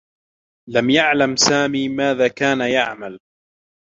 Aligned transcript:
لم 0.69 0.89
يعلم 0.89 1.35
سامي 1.35 1.89
ماذا 1.89 2.27
كان 2.27 2.59
يعمل. 2.61 3.19